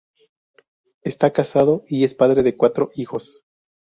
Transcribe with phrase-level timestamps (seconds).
[1.03, 3.43] Esta casado y es padre de cuatro hijos.